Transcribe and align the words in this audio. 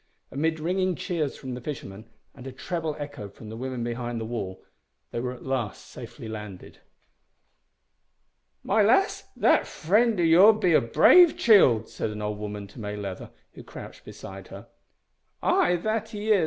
Amid 0.31 0.59
ringing 0.59 0.95
cheers 0.95 1.37
from 1.37 1.53
the 1.53 1.61
fishermen 1.61 2.09
and 2.33 2.47
a 2.47 2.51
treble 2.51 2.95
echo 2.97 3.29
from 3.29 3.49
the 3.49 3.55
women 3.55 3.83
behind 3.83 4.19
the 4.19 4.25
wall 4.25 4.65
they 5.11 5.19
were 5.19 5.31
at 5.31 5.43
last 5.45 5.85
safely 5.85 6.27
landed. 6.27 6.79
"My 8.63 8.81
lass, 8.81 9.25
that 9.35 9.67
friend 9.67 10.19
o' 10.19 10.23
your'n 10.23 10.59
be 10.59 10.73
a 10.73 10.81
braave 10.81 11.37
cheeld," 11.37 11.87
said 11.87 12.09
an 12.09 12.19
old 12.23 12.39
woman 12.39 12.65
to 12.69 12.79
May 12.79 12.95
Leather, 12.95 13.29
who 13.53 13.61
crouched 13.61 14.03
beside 14.03 14.47
her. 14.47 14.65
"Ay, 15.43 15.75
that 15.75 16.09
he 16.09 16.31
is!" 16.31 16.39